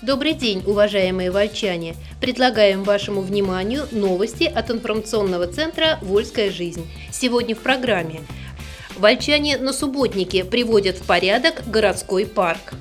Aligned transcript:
Добрый 0.00 0.34
день, 0.34 0.62
уважаемые 0.64 1.32
вольчане! 1.32 1.96
Предлагаем 2.20 2.84
вашему 2.84 3.20
вниманию 3.20 3.88
новости 3.90 4.44
от 4.44 4.70
информационного 4.70 5.48
центра 5.48 5.98
«Вольская 6.02 6.52
жизнь». 6.52 6.88
Сегодня 7.10 7.56
в 7.56 7.58
программе. 7.58 8.20
Вольчане 8.96 9.58
на 9.58 9.72
субботнике 9.72 10.44
приводят 10.44 10.98
в 10.98 11.02
порядок 11.04 11.68
городской 11.68 12.26
парк. 12.26 12.74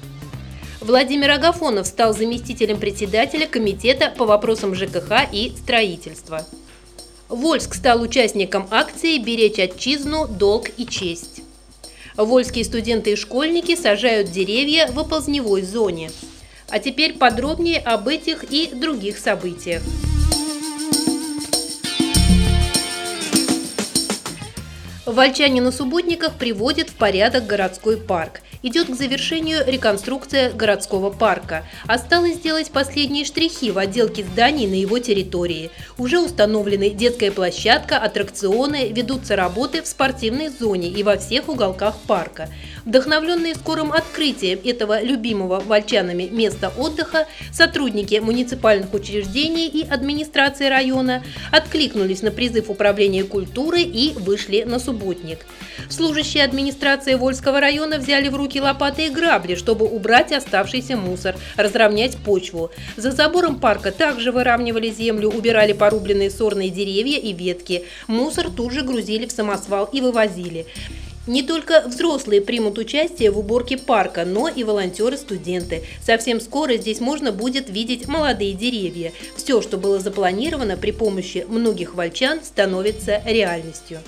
Владимир 0.80 1.32
Агафонов 1.32 1.88
стал 1.88 2.14
заместителем 2.14 2.80
председателя 2.80 3.48
комитета 3.48 4.14
по 4.16 4.28
вопросам 4.28 4.76
ЖКХ 4.76 5.28
и 5.32 5.54
строительства. 5.58 6.46
Вольск 7.30 7.74
стал 7.74 8.00
участником 8.04 8.68
акции 8.70 9.18
«Беречь 9.18 9.58
отчизну, 9.58 10.28
долг 10.28 10.68
и 10.78 10.86
честь». 10.86 11.42
Вольские 12.16 12.64
студенты 12.64 13.14
и 13.14 13.16
школьники 13.16 13.76
сажают 13.76 14.30
деревья 14.30 14.92
в 14.92 15.00
оползневой 15.00 15.64
зоне. 15.64 16.12
А 16.70 16.80
теперь 16.80 17.18
подробнее 17.18 17.80
об 17.80 18.08
этих 18.08 18.44
и 18.44 18.68
других 18.74 19.18
событиях. 19.18 19.82
Вольчане 25.08 25.62
на 25.62 25.72
субботниках 25.72 26.34
приводят 26.34 26.90
в 26.90 26.96
порядок 26.96 27.48
городской 27.48 27.96
парк. 27.96 28.42
Идет 28.62 28.88
к 28.88 28.96
завершению 28.96 29.64
реконструкция 29.66 30.52
городского 30.52 31.12
парка. 31.12 31.64
Осталось 31.88 32.36
сделать 32.36 32.72
последние 32.72 33.24
штрихи 33.24 33.72
в 33.72 33.78
отделке 33.78 34.26
зданий 34.26 34.68
на 34.68 34.74
его 34.74 35.00
территории. 35.00 35.72
Уже 35.98 36.20
установлены 36.20 36.90
детская 36.90 37.32
площадка, 37.32 37.98
аттракционы, 37.98 38.90
ведутся 38.92 39.38
работы 39.38 39.82
в 39.82 39.88
спортивной 39.88 40.50
зоне 40.50 40.90
и 40.90 41.04
во 41.04 41.16
всех 41.18 41.48
уголках 41.48 41.96
парка. 42.06 42.50
Вдохновленные 42.84 43.56
скорым 43.56 43.94
открытием 43.94 44.60
этого 44.64 45.02
любимого 45.02 45.62
вольчанами 45.62 46.24
места 46.24 46.72
отдыха, 46.78 47.28
сотрудники 47.54 48.16
муниципальных 48.16 48.94
учреждений 48.94 49.68
и 49.68 49.88
администрации 49.88 50.68
района 50.68 51.24
откликнулись 51.52 52.22
на 52.24 52.32
призыв 52.32 52.70
Управления 52.70 53.24
культуры 53.24 53.82
и 53.82 54.14
вышли 54.14 54.64
на 54.64 54.80
субботник. 54.98 55.46
Служащие 55.90 56.44
администрации 56.44 57.16
Вольского 57.16 57.60
района 57.60 57.98
взяли 57.98 58.30
в 58.30 58.36
руки 58.36 58.60
лопаты 58.60 59.08
и 59.08 59.10
грабли, 59.10 59.56
чтобы 59.56 59.86
убрать 59.86 60.32
оставшийся 60.32 60.98
мусор, 60.98 61.36
разровнять 61.56 62.18
почву. 62.18 62.72
За 62.96 63.12
забором 63.12 63.60
парка 63.60 63.92
также 63.92 64.32
выравнивали 64.32 64.90
землю, 64.90 65.30
убирали 65.30 65.74
порубленные 65.74 66.32
сорные 66.32 66.70
деревья 66.70 67.18
и 67.18 67.34
ветки. 67.34 67.84
Мусор 68.08 68.50
тут 68.50 68.74
же 68.74 68.82
грузили 68.82 69.26
в 69.26 69.32
самосвал 69.32 69.86
и 69.92 70.02
вывозили. 70.02 70.66
Не 71.28 71.44
только 71.44 71.84
взрослые 71.86 72.40
примут 72.42 72.78
участие 72.78 73.32
в 73.32 73.38
уборке 73.38 73.78
парка, 73.78 74.24
но 74.24 74.48
и 74.48 74.64
волонтеры-студенты. 74.64 75.84
Совсем 76.02 76.40
скоро 76.40 76.78
здесь 76.78 77.02
можно 77.02 77.34
будет 77.34 77.70
видеть 77.70 78.08
молодые 78.08 78.54
деревья. 78.54 79.12
Все, 79.36 79.62
что 79.62 79.78
было 79.78 80.00
запланировано 80.00 80.78
при 80.78 80.92
помощи 80.92 81.46
многих 81.50 81.96
вольчан, 81.96 82.40
становится 82.44 83.22
реальностью. 83.26 84.00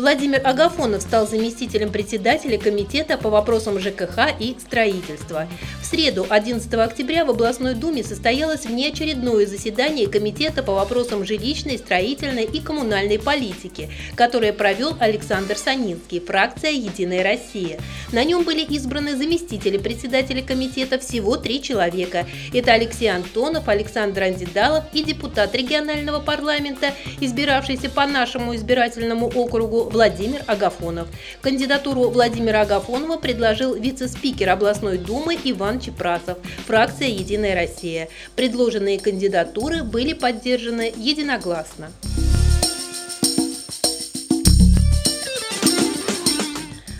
Владимир 0.00 0.40
Агафонов 0.46 1.02
стал 1.02 1.28
заместителем 1.28 1.92
председателя 1.92 2.56
Комитета 2.56 3.18
по 3.18 3.28
вопросам 3.28 3.78
ЖКХ 3.78 4.30
и 4.40 4.56
строительства. 4.58 5.46
В 5.82 5.84
среду, 5.84 6.24
11 6.26 6.72
октября, 6.72 7.26
в 7.26 7.30
областной 7.30 7.74
думе 7.74 8.02
состоялось 8.02 8.64
внеочередное 8.64 9.44
заседание 9.44 10.08
Комитета 10.08 10.62
по 10.62 10.72
вопросам 10.72 11.26
жилищной, 11.26 11.76
строительной 11.76 12.44
и 12.44 12.60
коммунальной 12.60 13.18
политики, 13.18 13.90
которое 14.14 14.54
провел 14.54 14.96
Александр 15.00 15.58
Санинский, 15.58 16.20
фракция 16.20 16.70
«Единая 16.70 17.22
Россия». 17.22 17.78
На 18.10 18.24
нем 18.24 18.44
были 18.44 18.62
избраны 18.62 19.16
заместители 19.16 19.76
председателя 19.76 20.42
комитета 20.42 20.98
всего 20.98 21.36
три 21.36 21.62
человека. 21.62 22.26
Это 22.54 22.72
Алексей 22.72 23.08
Антонов, 23.08 23.68
Александр 23.68 24.22
Андидалов 24.22 24.84
и 24.94 25.04
депутат 25.04 25.54
регионального 25.54 26.20
парламента, 26.20 26.94
избиравшийся 27.20 27.90
по 27.90 28.06
нашему 28.06 28.56
избирательному 28.56 29.26
округу 29.26 29.89
Владимир 29.90 30.44
Агафонов. 30.46 31.08
Кандидатуру 31.42 32.10
Владимира 32.10 32.62
Агафонова 32.62 33.16
предложил 33.18 33.74
вице-спикер 33.74 34.48
областной 34.50 34.98
думы 34.98 35.36
Иван 35.42 35.80
Чепрасов, 35.80 36.38
фракция 36.66 37.08
«Единая 37.08 37.54
Россия». 37.54 38.08
Предложенные 38.36 39.00
кандидатуры 39.00 39.82
были 39.82 40.12
поддержаны 40.12 40.92
единогласно. 40.96 41.90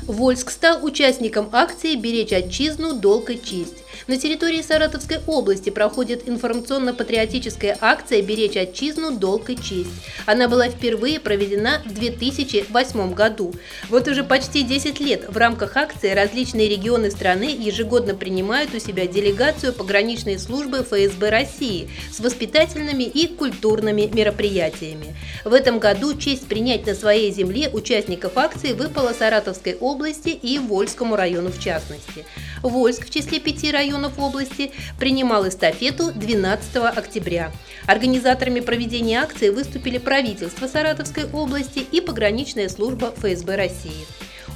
Вольск 0.07 0.51
стал 0.51 0.85
участником 0.85 1.49
акции 1.53 1.95
«Беречь 1.95 2.33
отчизну, 2.33 2.95
долг 2.95 3.31
и 3.31 3.41
честь». 3.41 3.85
На 4.11 4.17
территории 4.17 4.61
Саратовской 4.61 5.21
области 5.29 5.71
проходит 5.71 6.29
информационно-патриотическая 6.29 7.79
акция 7.81 8.23
«Беречь 8.23 8.57
отчизну, 8.57 9.13
долг 9.13 9.51
и 9.51 9.55
честь». 9.55 9.93
Она 10.27 10.49
была 10.49 10.69
впервые 10.69 11.21
проведена 11.21 11.81
в 11.87 11.95
2008 11.95 13.15
году. 13.15 13.55
Вот 13.89 14.09
уже 14.09 14.25
почти 14.25 14.65
10 14.65 14.99
лет 14.99 15.29
в 15.29 15.37
рамках 15.37 15.77
акции 15.77 16.11
различные 16.11 16.69
регионы 16.69 17.13
страны 17.13 17.57
ежегодно 17.57 18.17
принимают 18.17 18.75
у 18.75 18.81
себя 18.81 19.07
делегацию 19.07 19.73
пограничной 19.73 20.41
службы 20.41 20.79
ФСБ 20.79 21.31
России 21.31 21.89
с 22.13 22.19
воспитательными 22.19 23.05
и 23.05 23.29
культурными 23.29 24.11
мероприятиями. 24.13 25.15
В 25.45 25.55
этом 25.55 25.79
году 25.79 26.19
честь 26.19 26.49
принять 26.49 26.85
на 26.85 26.97
своей 26.97 27.31
земле 27.31 27.69
участников 27.69 28.37
акции 28.37 28.73
выпала 28.73 29.13
Саратовской 29.13 29.77
области 29.77 30.31
и 30.31 30.59
Вольскому 30.59 31.15
району 31.15 31.53
в 31.53 31.63
частности. 31.63 32.27
Вольск 32.63 33.07
в 33.07 33.11
числе 33.11 33.41
пяти 33.41 33.71
районов 33.71 34.19
области 34.19 34.73
принимал 34.99 35.49
эстафету 35.49 36.13
12 36.13 36.77
октября. 36.77 37.53
Организаторами 37.87 38.61
проведения 38.61 39.21
акции 39.21 39.49
выступили 39.49 39.99
правительство 39.99 40.67
Саратовской 40.67 41.25
области 41.33 41.79
и 41.79 42.01
пограничная 42.01 42.69
служба 42.69 43.13
ФСБ 43.17 43.57
России. 43.57 44.07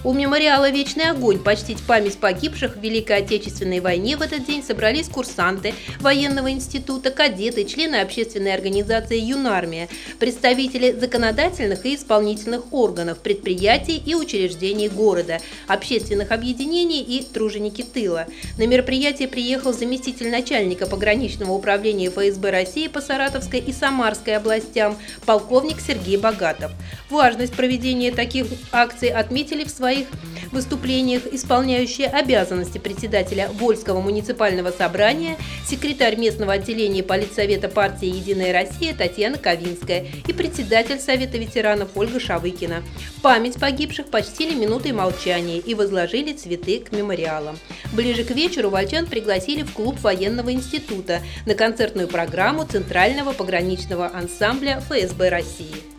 У 0.04 0.12
мемориала 0.12 0.68
«Вечный 0.68 1.08
огонь» 1.08 1.38
почтить 1.38 1.82
память 1.82 2.18
погибших 2.18 2.76
в 2.76 2.80
Великой 2.80 3.20
Отечественной 3.20 3.80
войне 3.80 4.18
в 4.18 4.20
этот 4.20 4.44
день 4.44 4.62
собрались 4.62 5.08
курсанты 5.08 5.72
военного 5.98 6.50
института, 6.50 7.10
кадеты, 7.10 7.64
члены 7.64 7.96
общественной 7.96 8.52
организации 8.52 9.18
«Юнармия», 9.18 9.88
представители 10.18 10.92
законодательных 10.92 11.86
и 11.86 11.94
исполнительных 11.94 12.70
органов, 12.70 13.20
предприятий 13.20 13.96
и 13.96 14.14
учреждений 14.14 14.90
города, 14.90 15.40
общественных 15.68 16.32
объединений 16.32 17.00
и 17.00 17.24
труженики 17.24 17.80
тыла. 17.80 18.26
На 18.58 18.66
мероприятие 18.66 19.26
приехал 19.28 19.72
заместитель 19.72 20.30
начальника 20.30 20.86
пограничного 20.86 21.52
управления 21.52 22.10
ФСБ 22.10 22.50
России 22.50 22.88
по 22.88 23.00
Саратовской 23.00 23.60
и 23.60 23.72
Самарской 23.72 24.36
областям, 24.36 24.98
полковник 25.24 25.80
Сергей 25.80 26.18
Богатов. 26.18 26.72
Важность 27.08 27.54
проведения 27.54 28.12
таких 28.12 28.48
акций 28.70 29.08
отметили 29.08 29.64
в 29.64 29.70
своей 29.70 29.93
своих 29.94 30.08
выступлениях 30.52 31.22
исполняющая 31.32 32.08
обязанности 32.08 32.78
председателя 32.78 33.48
Вольского 33.52 34.00
муниципального 34.00 34.70
собрания, 34.70 35.36
секретарь 35.66 36.16
местного 36.16 36.54
отделения 36.54 37.02
Политсовета 37.02 37.68
партии 37.68 38.06
«Единая 38.06 38.52
Россия» 38.52 38.94
Татьяна 38.94 39.36
Ковинская 39.36 40.06
и 40.26 40.32
председатель 40.32 41.00
Совета 41.00 41.38
ветеранов 41.38 41.90
Ольга 41.96 42.20
Шавыкина. 42.20 42.82
Память 43.22 43.58
погибших 43.58 44.06
почтили 44.06 44.54
минутой 44.54 44.92
молчания 44.92 45.58
и 45.58 45.74
возложили 45.74 46.32
цветы 46.32 46.80
к 46.80 46.92
мемориалам. 46.92 47.58
Ближе 47.92 48.24
к 48.24 48.30
вечеру 48.30 48.70
вольчан 48.70 49.06
пригласили 49.06 49.62
в 49.62 49.72
клуб 49.72 50.00
военного 50.00 50.52
института 50.52 51.20
на 51.46 51.54
концертную 51.54 52.08
программу 52.08 52.64
Центрального 52.64 53.32
пограничного 53.32 54.10
ансамбля 54.14 54.80
ФСБ 54.88 55.28
России. 55.30 55.93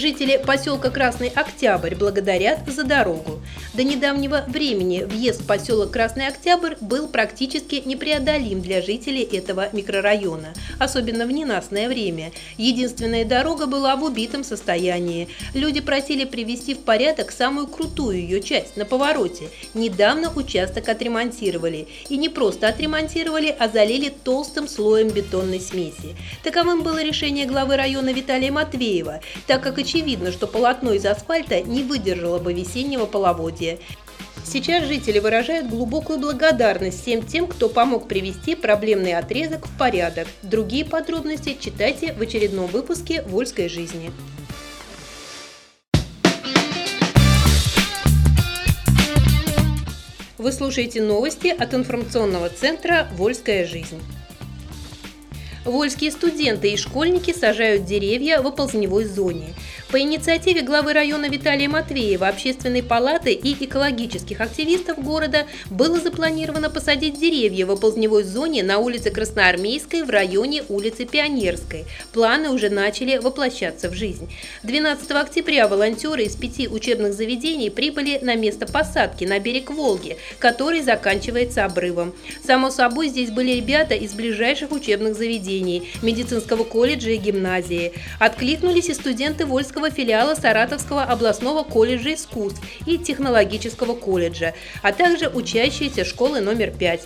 Жители 0.00 0.42
поселка 0.42 0.88
Красный 0.88 1.28
Октябрь 1.28 1.94
благодарят 1.94 2.60
за 2.66 2.84
дорогу. 2.84 3.39
До 3.72 3.84
недавнего 3.84 4.44
времени 4.48 5.04
въезд 5.04 5.42
в 5.42 5.46
поселок 5.46 5.92
Красный 5.92 6.26
Октябрь 6.26 6.74
был 6.80 7.06
практически 7.06 7.80
непреодолим 7.84 8.60
для 8.60 8.82
жителей 8.82 9.22
этого 9.22 9.68
микрорайона, 9.72 10.54
особенно 10.80 11.24
в 11.24 11.30
ненастное 11.30 11.88
время. 11.88 12.32
Единственная 12.56 13.24
дорога 13.24 13.66
была 13.66 13.94
в 13.94 14.02
убитом 14.02 14.42
состоянии. 14.42 15.28
Люди 15.54 15.80
просили 15.80 16.24
привести 16.24 16.74
в 16.74 16.80
порядок 16.80 17.30
самую 17.30 17.68
крутую 17.68 18.18
ее 18.18 18.42
часть 18.42 18.76
на 18.76 18.84
повороте. 18.84 19.50
Недавно 19.72 20.32
участок 20.34 20.88
отремонтировали. 20.88 21.86
И 22.08 22.16
не 22.16 22.28
просто 22.28 22.66
отремонтировали, 22.66 23.54
а 23.56 23.68
залили 23.68 24.08
толстым 24.08 24.66
слоем 24.66 25.10
бетонной 25.10 25.60
смеси. 25.60 26.16
Таковым 26.42 26.82
было 26.82 27.04
решение 27.04 27.46
главы 27.46 27.76
района 27.76 28.12
Виталия 28.12 28.50
Матвеева, 28.50 29.20
так 29.46 29.62
как 29.62 29.78
очевидно, 29.78 30.32
что 30.32 30.48
полотно 30.48 30.92
из 30.92 31.06
асфальта 31.06 31.60
не 31.60 31.84
выдержало 31.84 32.40
бы 32.40 32.52
весеннего 32.52 33.06
половодья 33.06 33.59
развития. 33.60 33.78
Сейчас 34.44 34.84
жители 34.84 35.18
выражают 35.18 35.68
глубокую 35.68 36.18
благодарность 36.18 37.02
всем 37.02 37.22
тем, 37.22 37.46
кто 37.46 37.68
помог 37.68 38.08
привести 38.08 38.54
проблемный 38.54 39.14
отрезок 39.14 39.66
в 39.66 39.78
порядок. 39.78 40.26
Другие 40.42 40.84
подробности 40.84 41.56
читайте 41.60 42.12
в 42.14 42.20
очередном 42.22 42.66
выпуске 42.66 43.22
«Вольской 43.22 43.68
жизни». 43.68 44.10
Вы 50.38 50.52
слушаете 50.52 51.02
новости 51.02 51.48
от 51.48 51.74
информационного 51.74 52.48
центра 52.48 53.08
«Вольская 53.12 53.66
жизнь». 53.66 54.00
Вольские 55.66 56.10
студенты 56.10 56.72
и 56.72 56.78
школьники 56.78 57.34
сажают 57.34 57.84
деревья 57.84 58.40
в 58.40 58.46
оползневой 58.46 59.04
зоне– 59.04 59.54
по 59.90 60.00
инициативе 60.00 60.62
главы 60.62 60.92
района 60.92 61.28
Виталия 61.28 61.68
Матвеева, 61.68 62.28
общественной 62.28 62.80
палаты 62.80 63.32
и 63.32 63.64
экологических 63.64 64.40
активистов 64.40 65.02
города 65.02 65.48
было 65.68 65.98
запланировано 65.98 66.70
посадить 66.70 67.18
деревья 67.18 67.66
в 67.66 67.72
оползневой 67.72 68.22
зоне 68.22 68.62
на 68.62 68.78
улице 68.78 69.10
Красноармейской 69.10 70.04
в 70.04 70.10
районе 70.10 70.62
улицы 70.68 71.06
Пионерской. 71.06 71.86
Планы 72.12 72.50
уже 72.50 72.70
начали 72.70 73.18
воплощаться 73.18 73.88
в 73.88 73.94
жизнь. 73.94 74.30
12 74.62 75.10
октября 75.10 75.66
волонтеры 75.66 76.22
из 76.22 76.36
пяти 76.36 76.68
учебных 76.68 77.12
заведений 77.12 77.68
прибыли 77.68 78.20
на 78.22 78.36
место 78.36 78.66
посадки 78.68 79.24
на 79.24 79.40
берег 79.40 79.70
Волги, 79.70 80.18
который 80.38 80.82
заканчивается 80.82 81.64
обрывом. 81.64 82.14
Само 82.46 82.70
собой, 82.70 83.08
здесь 83.08 83.30
были 83.30 83.56
ребята 83.56 83.94
из 83.94 84.12
ближайших 84.12 84.70
учебных 84.70 85.16
заведений, 85.16 85.90
медицинского 86.00 86.62
колледжа 86.62 87.10
и 87.10 87.16
гимназии. 87.16 87.92
Откликнулись 88.20 88.88
и 88.88 88.94
студенты 88.94 89.46
Вольского 89.46 89.79
Московского 89.80 89.90
филиала 89.90 90.34
Саратовского 90.34 91.02
областного 91.04 91.62
колледжа 91.62 92.12
искусств 92.14 92.60
и 92.86 92.98
технологического 92.98 93.94
колледжа, 93.94 94.52
а 94.82 94.92
также 94.92 95.28
учащиеся 95.28 96.04
школы 96.04 96.40
номер 96.40 96.70
5. 96.70 97.00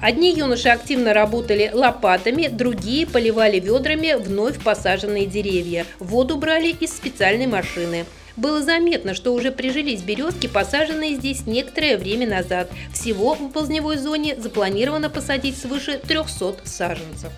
Одни 0.00 0.32
юноши 0.32 0.68
активно 0.68 1.12
работали 1.12 1.70
лопатами, 1.72 2.48
другие 2.48 3.06
поливали 3.06 3.60
ведрами 3.60 4.14
вновь 4.14 4.58
посаженные 4.62 5.26
деревья. 5.26 5.84
Воду 5.98 6.38
брали 6.38 6.68
из 6.68 6.96
специальной 6.96 7.46
машины. 7.46 8.06
Было 8.36 8.62
заметно, 8.62 9.14
что 9.14 9.34
уже 9.34 9.50
прижились 9.50 10.02
березки, 10.02 10.46
посаженные 10.46 11.16
здесь 11.16 11.46
некоторое 11.46 11.98
время 11.98 12.26
назад. 12.26 12.70
Всего 12.94 13.34
в 13.34 13.50
ползневой 13.50 13.98
зоне 13.98 14.36
запланировано 14.36 15.10
посадить 15.10 15.58
свыше 15.58 15.98
300 15.98 16.58
саженцев. 16.64 17.32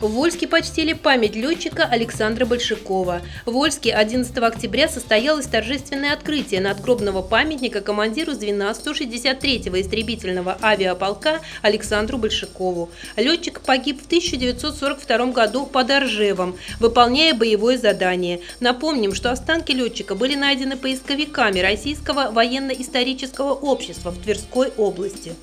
В 0.00 0.06
Вольске 0.12 0.46
почтили 0.46 0.92
память 0.92 1.34
летчика 1.34 1.82
Александра 1.82 2.46
Большакова. 2.46 3.20
В 3.46 3.50
Вольске 3.50 3.92
11 3.92 4.36
октября 4.38 4.88
состоялось 4.88 5.46
торжественное 5.46 6.12
открытие 6.12 6.60
надгробного 6.60 7.20
памятника 7.20 7.80
командиру 7.80 8.32
звена 8.32 8.70
163-го 8.70 9.80
истребительного 9.80 10.56
авиаполка 10.62 11.40
Александру 11.62 12.16
Большакову. 12.16 12.90
Летчик 13.16 13.60
погиб 13.60 14.00
в 14.00 14.06
1942 14.06 15.26
году 15.32 15.66
под 15.66 15.90
Оржевом, 15.90 16.56
выполняя 16.78 17.34
боевое 17.34 17.76
задание. 17.76 18.40
Напомним, 18.60 19.16
что 19.16 19.32
останки 19.32 19.72
летчика 19.72 20.14
были 20.14 20.36
найдены 20.36 20.76
поисковиками 20.76 21.58
Российского 21.58 22.30
военно-исторического 22.30 23.52
общества 23.52 24.10
в 24.12 24.22
Тверской 24.22 24.68
области. 24.76 25.34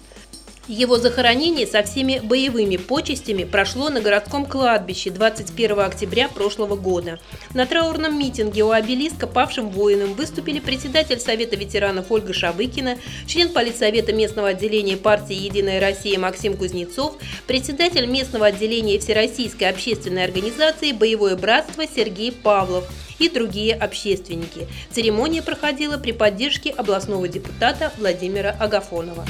Его 0.67 0.97
захоронение 0.97 1.67
со 1.67 1.83
всеми 1.83 2.19
боевыми 2.23 2.77
почестями 2.77 3.43
прошло 3.43 3.89
на 3.89 4.01
городском 4.01 4.47
кладбище 4.47 5.11
21 5.11 5.79
октября 5.81 6.27
прошлого 6.27 6.75
года. 6.75 7.19
На 7.53 7.67
траурном 7.67 8.17
митинге 8.17 8.63
у 8.63 8.71
обелиска 8.71 9.27
павшим 9.27 9.69
воинам 9.69 10.15
выступили 10.15 10.59
председатель 10.59 11.19
Совета 11.19 11.55
ветеранов 11.55 12.11
Ольга 12.11 12.33
Шавыкина, 12.33 12.97
член 13.27 13.49
политсовета 13.49 14.11
местного 14.11 14.49
отделения 14.49 14.97
партии 14.97 15.35
«Единая 15.35 15.79
Россия» 15.79 16.17
Максим 16.17 16.57
Кузнецов, 16.57 17.13
председатель 17.45 18.07
местного 18.07 18.47
отделения 18.47 18.97
Всероссийской 18.97 19.69
общественной 19.69 20.23
организации 20.23 20.93
«Боевое 20.93 21.35
братство» 21.35 21.83
Сергей 21.85 22.31
Павлов 22.31 22.85
и 23.19 23.29
другие 23.29 23.75
общественники. 23.75 24.67
Церемония 24.89 25.43
проходила 25.43 25.99
при 25.99 26.11
поддержке 26.11 26.71
областного 26.71 27.27
депутата 27.27 27.93
Владимира 27.99 28.49
Агафонова. 28.59 29.25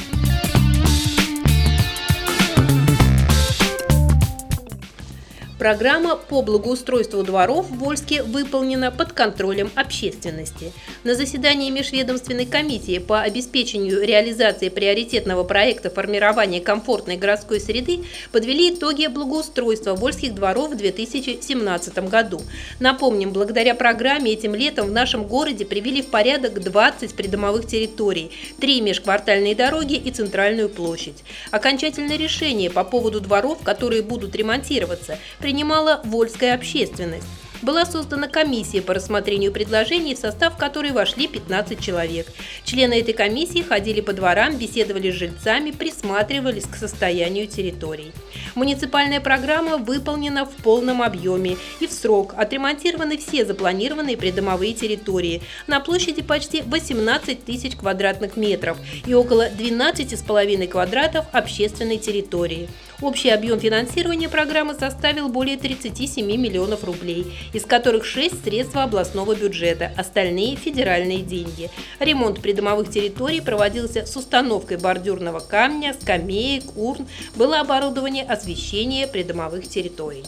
Программа 5.65 6.15
по 6.15 6.43
благоустройству 6.43 7.23
дворов 7.23 7.65
в 7.71 7.79
Вольске 7.79 8.21
выполнена 8.21 8.91
под 8.91 9.13
контролем 9.13 9.71
общественности. 9.73 10.71
На 11.03 11.15
заседании 11.15 11.71
Межведомственной 11.71 12.45
комиссии 12.45 12.99
по 12.99 13.21
обеспечению 13.21 14.05
реализации 14.05 14.69
приоритетного 14.69 15.43
проекта 15.43 15.89
формирования 15.89 16.61
комфортной 16.61 17.17
городской 17.17 17.59
среды 17.59 18.01
подвели 18.31 18.75
итоги 18.75 19.07
благоустройства 19.07 19.95
вольских 19.95 20.35
дворов 20.35 20.69
в 20.69 20.77
2017 20.77 21.97
году. 22.09 22.41
Напомним, 22.79 23.31
благодаря 23.31 23.73
программе 23.73 24.33
этим 24.33 24.53
летом 24.53 24.89
в 24.89 24.91
нашем 24.91 25.23
городе 25.23 25.65
привели 25.65 26.03
в 26.03 26.11
порядок 26.11 26.61
20 26.61 27.15
придомовых 27.15 27.65
территорий, 27.65 28.29
3 28.61 28.81
межквартальные 28.81 29.55
дороги 29.55 29.95
и 29.95 30.11
центральную 30.11 30.69
площадь. 30.69 31.23
Окончательное 31.49 32.19
решение 32.19 32.69
по 32.69 32.83
поводу 32.83 33.19
дворов, 33.19 33.63
которые 33.63 34.03
будут 34.03 34.35
ремонтироваться, 34.35 35.17
принимала 35.55 36.01
вольская 36.03 36.53
общественность 36.53 37.29
была 37.61 37.85
создана 37.85 38.27
комиссия 38.27 38.81
по 38.81 38.93
рассмотрению 38.93 39.51
предложений, 39.51 40.15
в 40.15 40.19
состав 40.19 40.55
которой 40.55 40.91
вошли 40.91 41.27
15 41.27 41.79
человек. 41.79 42.27
Члены 42.63 42.99
этой 42.99 43.13
комиссии 43.13 43.61
ходили 43.61 44.01
по 44.01 44.13
дворам, 44.13 44.57
беседовали 44.57 45.11
с 45.11 45.15
жильцами, 45.15 45.71
присматривались 45.71 46.65
к 46.65 46.75
состоянию 46.75 47.47
территорий. 47.47 48.11
Муниципальная 48.53 49.19
программа 49.19 49.77
выполнена 49.77 50.45
в 50.45 50.51
полном 50.51 51.01
объеме 51.01 51.57
и 51.79 51.87
в 51.87 51.91
срок. 51.91 52.33
Отремонтированы 52.37 53.17
все 53.17 53.45
запланированные 53.45 54.15
придомовые 54.15 54.73
территории 54.73 55.41
на 55.67 55.79
площади 55.79 56.21
почти 56.21 56.61
18 56.61 57.43
тысяч 57.43 57.75
квадратных 57.75 58.37
метров 58.37 58.77
и 59.05 59.13
около 59.13 59.49
12,5 59.49 60.67
квадратов 60.67 61.25
общественной 61.31 61.97
территории. 61.97 62.69
Общий 63.01 63.29
объем 63.29 63.59
финансирования 63.59 64.29
программы 64.29 64.73
составил 64.73 65.27
более 65.27 65.57
37 65.57 66.25
миллионов 66.25 66.85
рублей, 66.85 67.27
из 67.51 67.65
которых 67.65 68.05
6 68.05 68.45
средства 68.45 68.83
областного 68.83 69.35
бюджета, 69.35 69.91
остальные– 69.97 70.55
федеральные 70.55 71.19
деньги. 71.19 71.69
Ремонт 71.99 72.41
придомовых 72.41 72.89
территорий 72.89 73.41
проводился 73.41 74.05
с 74.05 74.15
установкой 74.15 74.77
бордюрного 74.77 75.39
камня, 75.41 75.93
скамеек, 75.99 76.77
урн, 76.77 77.05
было 77.35 77.59
оборудование 77.59 78.23
освещения 78.23 79.07
придомовых 79.07 79.67
территорий. 79.67 80.23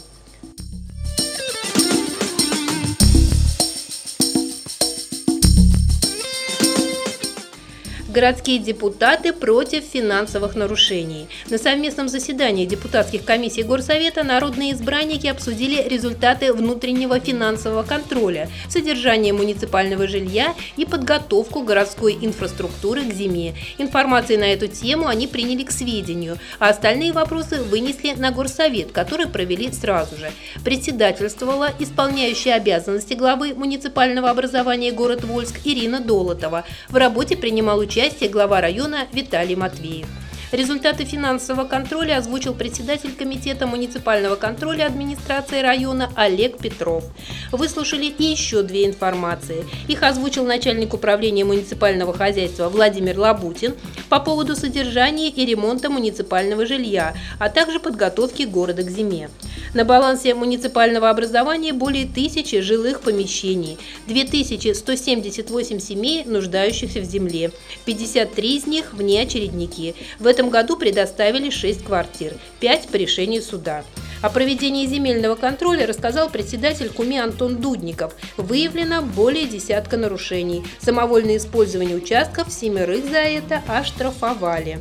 Городские 8.18 8.58
депутаты 8.58 9.32
против 9.32 9.84
финансовых 9.84 10.56
нарушений. 10.56 11.28
На 11.52 11.60
совместном 11.60 12.10
заседании 12.10 12.66
депутатских 12.66 13.24
комиссий 13.24 13.62
Горсовета 13.62 14.24
народные 14.24 14.72
избранники 14.72 15.28
обсудили 15.28 15.88
результаты 15.88 16.52
внутреннего 16.52 17.20
финансового 17.20 17.84
контроля, 17.84 18.50
содержание 18.70 19.34
муниципального 19.34 20.08
жилья 20.08 20.56
и 20.78 20.86
подготовку 20.86 21.62
городской 21.62 22.18
инфраструктуры 22.20 23.04
к 23.04 23.14
зиме. 23.14 23.54
Информации 23.78 24.36
на 24.36 24.46
эту 24.46 24.66
тему 24.66 25.06
они 25.06 25.28
приняли 25.28 25.62
к 25.62 25.70
сведению, 25.70 26.40
а 26.58 26.70
остальные 26.70 27.14
вопросы 27.14 27.62
вынесли 27.62 28.14
на 28.14 28.32
Горсовет, 28.32 28.94
который 28.94 29.28
провели 29.28 29.72
сразу 29.72 30.18
же. 30.18 30.32
Председательствовала 30.64 31.70
исполняющая 31.78 32.56
обязанности 32.56 33.14
главы 33.14 33.54
муниципального 33.54 34.32
образования 34.32 34.92
город 34.92 35.24
Вольск 35.24 35.60
Ирина 35.66 36.00
Долотова. 36.00 36.64
В 36.90 36.96
работе 36.96 37.38
принимал 37.38 37.78
участие 37.78 38.07
участие 38.08 38.30
глава 38.30 38.62
района 38.62 39.08
Виталий 39.14 39.56
Матвеев. 39.56 40.27
Результаты 40.52 41.04
финансового 41.04 41.68
контроля 41.68 42.18
озвучил 42.18 42.54
председатель 42.54 43.12
Комитета 43.12 43.68
муниципального 43.68 44.38
контроля 44.38 44.86
администрации 44.86 45.62
района 45.62 46.10
Олег 46.16 46.58
Петров. 46.58 47.04
Выслушали 47.52 48.14
еще 48.18 48.62
две 48.62 48.86
информации. 48.86 49.66
Их 49.90 50.04
озвучил 50.04 50.46
начальник 50.46 50.94
управления 50.94 51.44
муниципального 51.44 52.14
хозяйства 52.14 52.70
Владимир 52.70 53.20
Лабутин 53.20 53.76
по 54.08 54.22
поводу 54.22 54.56
содержания 54.56 55.30
и 55.30 55.46
ремонта 55.46 55.90
муниципального 55.90 56.66
жилья, 56.66 57.14
а 57.40 57.50
также 57.50 57.82
подготовки 57.82 58.44
города 58.44 58.84
к 58.84 58.90
зиме. 58.90 59.30
На 59.74 59.84
балансе 59.84 60.34
муниципального 60.34 61.10
образования 61.10 61.74
более 61.74 62.06
тысячи 62.06 62.62
жилых 62.62 63.02
помещений, 63.02 63.78
2178 64.08 65.80
семей, 65.80 66.24
нуждающихся 66.24 67.02
в 67.02 67.04
земле, 67.04 67.52
53 67.86 68.56
из 68.56 68.66
них 68.66 68.94
вне 68.94 69.22
очередники. 69.22 69.94
В 70.20 70.26
этом 70.38 70.52
году 70.52 70.78
предоставили 70.78 71.50
6 71.50 71.84
квартир, 71.84 72.36
5 72.60 72.90
по 72.90 72.96
решению 72.96 73.42
суда. 73.42 73.84
О 74.22 74.30
проведении 74.30 74.86
земельного 74.86 75.34
контроля 75.34 75.88
рассказал 75.88 76.30
председатель 76.30 76.90
КУМИ 76.90 77.18
Антон 77.18 77.58
Дудников. 77.58 78.14
Выявлено 78.38 79.02
более 79.02 79.48
десятка 79.48 79.98
нарушений. 79.98 80.64
Самовольное 80.80 81.38
использование 81.38 81.98
участков 81.98 82.54
семерых 82.54 83.06
за 83.06 83.18
это 83.18 83.64
оштрафовали. 83.68 84.78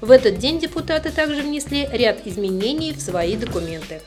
В 0.00 0.10
этот 0.10 0.38
день 0.38 0.58
депутаты 0.58 1.12
также 1.12 1.42
внесли 1.42 1.88
ряд 1.92 2.26
изменений 2.26 2.92
в 2.92 3.00
свои 3.00 3.36
документы. 3.36 4.02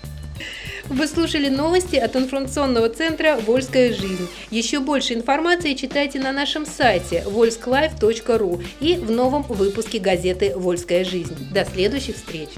Вы 0.90 1.08
слушали 1.08 1.50
новости 1.50 1.98
от 1.98 2.16
информационного 2.16 2.90
центра 2.90 3.40
«Вольская 3.46 3.94
жизнь». 3.94 4.28
Еще 4.50 4.80
больше 4.80 5.14
информации 5.14 5.76
читайте 5.76 6.20
на 6.20 6.32
нашем 6.32 6.66
сайте 6.66 7.24
volsklife.ru 7.28 8.64
и 8.80 8.96
в 8.96 9.12
новом 9.12 9.44
выпуске 9.44 10.00
газеты 10.00 10.54
«Вольская 10.56 11.04
жизнь». 11.04 11.36
До 11.54 11.64
следующих 11.64 12.16
встреч! 12.16 12.50